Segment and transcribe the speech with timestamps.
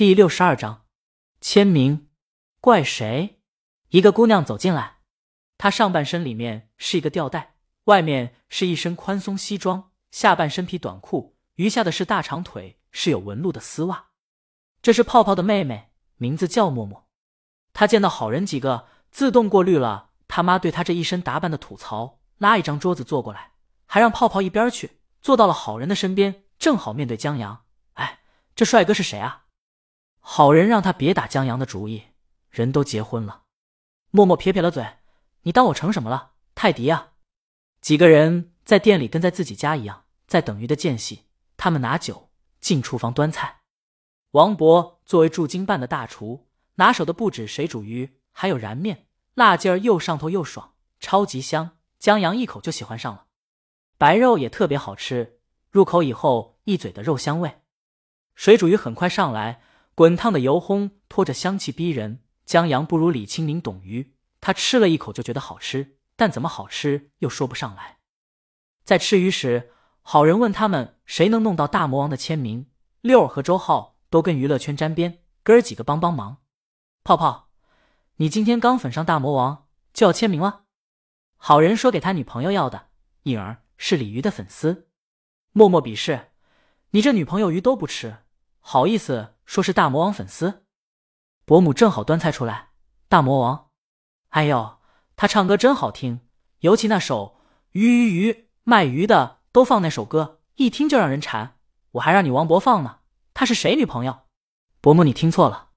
[0.00, 0.86] 第六十二章
[1.42, 2.08] 签名。
[2.58, 3.42] 怪谁？
[3.90, 5.00] 一个姑娘走进来，
[5.58, 14.06] 她上半身里面是一个吊带，外面是一身宽松西装，下半身皮短裤，余下的是大长腿，是有纹路的丝袜。
[14.80, 17.06] 这是泡泡的妹妹，名字叫默默。
[17.74, 23.52] 她见到好人几个，自动过滤了他妈对她这一身打扮的吐槽，拉一张桌子坐过来，
[23.84, 27.64] 还让泡泡一边去，坐到了好人的身边，正好面对江阳。
[27.92, 28.20] 哎，
[28.56, 29.44] 这帅哥是谁啊？
[30.20, 32.04] 好人让他别打江阳的主意，
[32.50, 33.42] 人都结婚了。
[34.10, 34.86] 默默撇撇了嘴
[35.42, 36.32] ：“你当我成什么了？
[36.54, 37.12] 泰迪啊！”
[37.80, 41.26] 几个人在店里跟在自己家一样，在等鱼的间隙，
[41.56, 43.60] 他们拿酒进厨房端菜。
[44.32, 51.78] 王博作为驻京办的大厨，拿手的不止水煮鱼，还有燃面，辣劲儿又上头又爽，超级香。
[51.98, 53.26] 江阳一口就喜欢上了。
[53.98, 55.40] 白肉也特别好吃，
[55.70, 57.62] 入口以后一嘴的肉香味。
[58.34, 59.62] 水煮鱼很快上来。
[60.00, 67.98] 滚烫的油烘拖着香气逼人，江阳不如李清明懂鱼，他吃了一口就觉得好吃，但怎么好吃又说不上来。
[68.82, 72.70] 在吃鱼时，好人问他们谁能弄到大魔王的签名，
[73.02, 76.38] 六儿和周浩都跟娱乐圈沾边，哥儿几个帮帮忙。
[77.04, 77.50] 泡泡，
[78.16, 80.62] 你今天刚粉上大魔王就要签名了？
[81.36, 82.86] 好人说给他女朋友要的，
[83.24, 84.88] 颖儿是鲤鱼的粉丝。
[85.52, 86.30] 默默鄙视，
[86.92, 88.20] 你这女朋友鱼都不吃，
[88.60, 89.34] 好意思？
[89.50, 90.64] 说是大魔王粉丝，
[91.44, 92.68] 伯母正好端菜出来。
[93.08, 93.70] 大魔王，
[94.28, 94.78] 哎呦，
[95.16, 96.20] 他唱歌真好听，
[96.60, 97.40] 尤其那首
[97.72, 101.58] 鱼鱼鱼卖鱼的都放那首歌，一听就让人馋。
[101.90, 103.00] 我还让你王博放呢。
[103.34, 104.20] 他是谁女朋友？
[104.80, 105.70] 伯母，你听错了。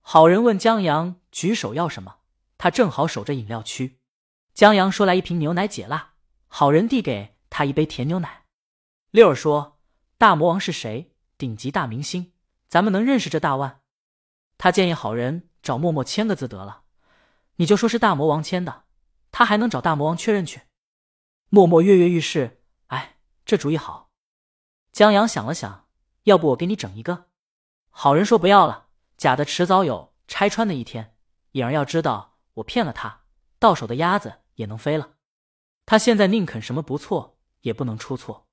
[0.00, 2.16] 好人问江阳举手要什么，
[2.58, 4.00] 他正好守着饮料区。
[4.52, 6.14] 江阳说来一瓶牛奶解辣，
[6.48, 8.46] 好人递给他一杯甜牛奶。
[9.12, 9.78] 六儿说
[10.18, 11.14] 大魔王是谁？
[11.38, 12.32] 顶级大明星。
[12.68, 13.80] 咱们能认识这大腕？
[14.58, 16.82] 他建议好人找默默签个字得了，
[17.56, 18.84] 你就说是大魔王签的，
[19.30, 20.62] 他还能找大魔王确认去。
[21.48, 24.10] 默默跃跃欲试，哎，这主意好。
[24.92, 25.86] 江阳想了想，
[26.24, 27.26] 要不我给你整一个？
[27.90, 31.16] 好人说不要了，假的迟早有拆穿的一天。
[31.52, 33.22] 颖儿要知道我骗了他，
[33.60, 35.14] 到手的鸭子也能飞了。
[35.86, 38.48] 他现在宁肯什么不错，也不能出错。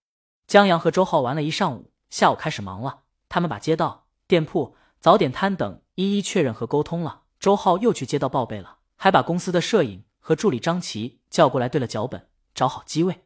[0.46, 4.10] 江阳和周浩玩了一上午，下午开始忙了，他们把街道。
[4.28, 7.24] 店铺、早点摊等一一确认和沟通了。
[7.40, 13.24] 周浩又去街道报备了，还把公司的摄影和助理张琪叫过来对了脚本，找好机位。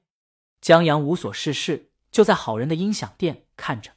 [0.62, 3.94] 江阳无所事事，就在好人的音响店看着。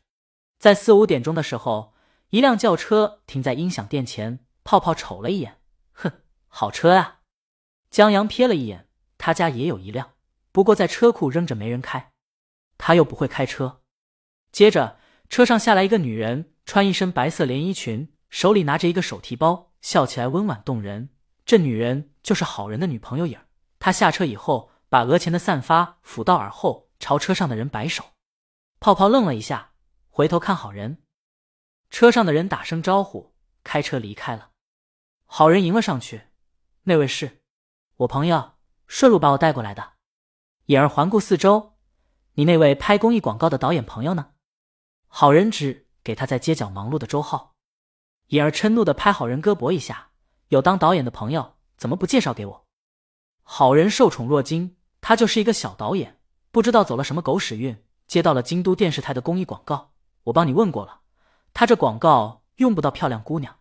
[0.59, 1.93] 在四五点钟的时候，
[2.31, 4.41] 一辆轿车停在音响店前。
[4.65, 5.61] 泡泡瞅了一眼，
[5.93, 6.13] 哼，
[6.47, 7.21] 好车啊！
[7.91, 8.87] 江阳瞥了一眼，
[9.17, 10.13] 他家也有一辆，
[10.53, 12.13] 不过在车库扔着没人开，
[12.77, 13.81] 他又不会开车。
[14.53, 14.99] 接着，
[15.29, 16.53] 车上下来一个女人。
[16.69, 21.09] 穿一身白色连衣裙，手里拿着一个手提包，笑起来温婉动人。
[21.47, 23.47] 这女人就是好人的女朋友影儿。
[23.79, 28.05] 她下车以后，把额前的散发抚到耳后，朝车上的人摆手。
[28.81, 29.71] 泡泡愣了一下，
[30.11, 30.99] 回头看好人。
[31.89, 33.33] 车上的人打声招呼，
[33.65, 34.51] 开车离开了。
[35.25, 36.25] 好人迎了上去
[36.85, 37.41] ：“那位是
[37.97, 38.57] 我朋友，
[38.87, 39.95] 顺路把我带过来的。”
[40.69, 41.79] 影儿环顾四周
[42.37, 44.33] ：“你那位拍公益广告的导演朋友呢？”
[45.09, 45.87] 好人指。
[46.05, 47.55] 给他在街角忙碌的周浩，
[48.29, 50.09] 颖儿嗔怒的拍好人胳膊一下
[50.49, 52.67] ：“有当导演的朋友，怎么不介绍给我？”
[53.45, 56.19] 好人受宠若惊，他就是一个小导演，
[56.51, 59.93] 不知道走了什么狗屎运，接到了京都电视台的公益广告。
[60.23, 61.01] 我帮你问过了，
[61.53, 63.59] 他这广告用不到漂亮姑娘。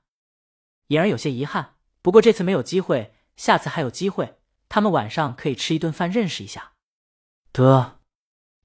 [0.87, 6.71] 颖儿有些遗憾，不过这次没有机会，下次还有机会，他们晚上可以吃一顿饭，认识一下。
[7.51, 7.99] 得，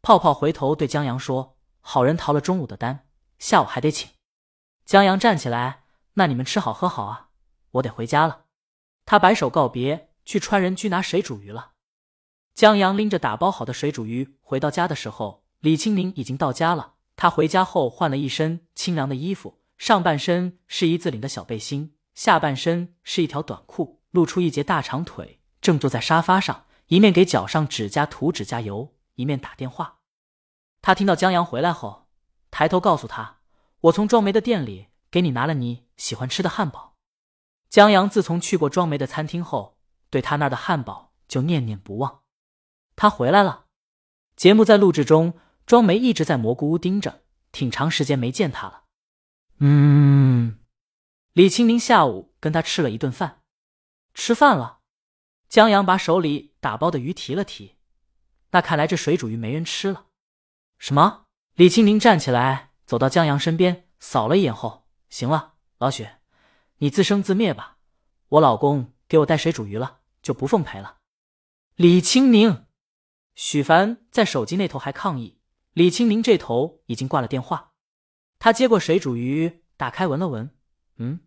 [0.02, 1.51] 泡泡回头对江阳说
[1.82, 3.06] ：“好人逃了中午的单。”
[3.38, 4.08] 下午还得请，
[4.84, 5.82] 江阳站起来，
[6.14, 7.30] 那你们吃好喝好啊，
[7.72, 8.44] 我得回家了。
[9.04, 11.72] 他摆手告别，去川人居拿水煮鱼了。
[12.54, 16.94] 江阳拎着打包好的水煮鱼回到家的时候，李清明已经到家了。
[17.16, 30.01] 他回家后换了一身清凉的衣服，上半身是一字领的小背心，下半身是一条短裤，露出一截大长腿，正坐在沙发上，一面给脚上指甲涂指甲油，一面打电话。
[30.82, 32.02] 他听到江阳回来后。
[32.50, 33.38] 抬头告诉他
[33.80, 36.98] ：“我从庄梅的店里给你拿了你喜欢吃的汉堡。”
[37.70, 39.78] 江阳自从去过庄梅的餐厅后，
[40.10, 42.20] 对他那儿的汉堡就念念不忘。
[42.94, 43.64] 他回来了，
[44.36, 45.32] 节目在录制中，
[45.64, 48.84] 庄梅一直在蘑菇屋盯着，挺长时间没见他了。
[49.60, 50.58] 嗯，
[51.32, 53.40] 李清明下午跟他吃了一顿饭，
[54.12, 54.80] 吃饭了。
[55.48, 57.76] 江阳把手里打包的鱼提了提，
[58.50, 60.08] 那看来这水煮鱼没人吃了。
[60.82, 61.26] 什么？
[61.54, 66.08] 李清明站起来，走到江阳身边，扫了一眼后，行了，老许，
[66.78, 67.76] 你自生自灭吧，
[68.30, 70.96] 我老公给我带水煮鱼了，就不奉陪了。
[71.76, 72.66] 李清明，
[73.36, 75.38] 许凡在手机那头还抗议，
[75.72, 77.74] 李清明这头已经挂了电话。
[78.40, 80.52] 他接过水煮鱼，打开闻了闻，
[80.96, 81.20] 嗯，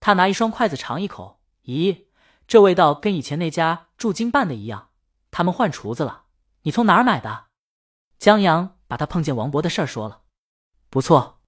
[0.00, 2.06] 他拿一双筷子尝一口，咦，
[2.46, 4.88] 这味道跟以前那家驻京办的一样，
[5.30, 6.24] 他们换厨子了。
[6.62, 7.48] 你从哪儿买的？
[8.22, 10.22] 江阳把他碰见王博的事儿说了，
[10.88, 11.42] 不错。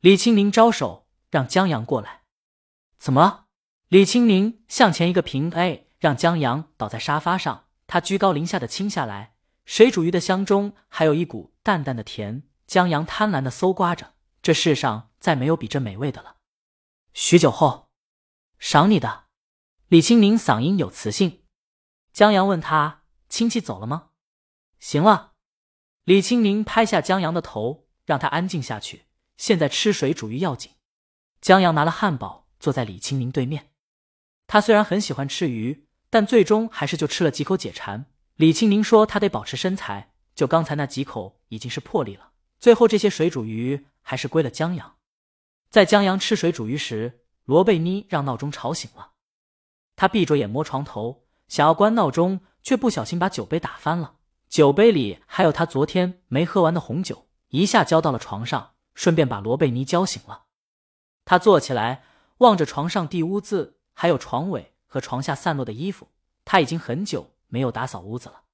[0.00, 2.24] 李清明招手让江阳过来。
[2.96, 3.46] 怎么了？
[3.86, 5.92] 李清明向前一个平 A。
[6.00, 9.36] 让江阳倒在沙发上，他居高临下的亲下来。
[9.64, 12.42] 水煮鱼的香中还有一股淡淡的甜。
[12.66, 16.38] 江阳贪婪的搜刮着，这世上再没有比这美味的了。
[17.14, 17.90] 许久后，
[18.58, 19.26] 赏你的。
[19.86, 21.44] 李清明嗓音有磁性。
[22.12, 24.08] 江阳问他：“亲戚走了吗？”
[24.80, 25.34] 行了。
[26.08, 29.04] 李清明拍下江阳的头，让他安静下去。
[29.36, 30.72] 现在吃水煮鱼要紧。
[31.42, 33.72] 江阳拿了汉堡，坐在李清明对面。
[34.46, 35.84] 他虽然很喜欢吃鱼。
[36.08, 38.06] 但最终还是就吃了几口解馋。
[38.36, 42.30] 李清明说他得保持身材，就刚才那几口已经是破例了。
[42.58, 44.96] 最后这些水煮鱼还是归了江阳。
[45.68, 49.10] 在江阳吃水煮鱼时，罗贝妮让闹钟吵醒了。
[49.96, 54.14] 他闭着眼摸床头，想要关闹钟，却不小心把酒杯打翻了。
[54.48, 60.44] 酒杯里还有他昨天没喝完的红酒，一下浇到了床上，顺便把罗贝妮浇醒了。
[61.24, 62.04] 他坐起来，
[62.38, 64.74] 望着床上地污渍，还有床尾。
[64.90, 66.08] 和床下散落的衣服，
[66.46, 68.44] 他已经很久没有打扫屋子了。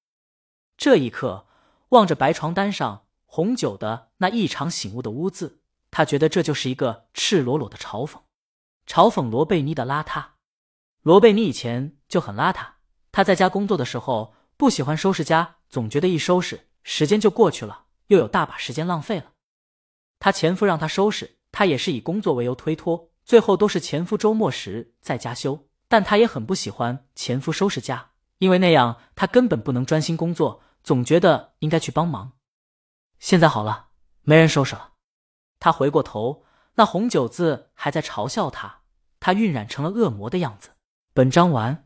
[0.76, 1.46] 这一刻，
[1.90, 5.60] 望着白床单上红酒的那异常醒悟的污渍，
[5.92, 8.22] 他觉得这就是一个赤裸裸的嘲讽，
[8.84, 10.24] 嘲讽罗贝妮的邋遢。
[11.02, 12.66] 罗贝妮以前就很邋遢，
[13.12, 19.32] 她在家工作的时候不喜欢收拾家，总觉得一收拾时间就过去了，又有大把时间浪费了。
[20.20, 25.66] 她前夫让她收拾，她也是以工作为由推脱，最后都是前夫周末时在家修。
[25.88, 32.34] 但她也很不喜欢前夫收拾家，因为那样她根本不能专心工作，总觉得应该去帮忙。
[33.18, 33.88] 现在好了，
[34.22, 34.92] 没人收拾了。
[35.58, 36.44] 她回过头，
[36.76, 38.82] 那红酒渍还在嘲笑她，
[39.18, 40.70] 她晕染成了恶魔的样子。
[41.12, 41.83] 本章完。